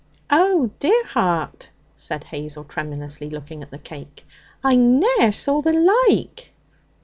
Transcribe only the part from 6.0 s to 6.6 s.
like!'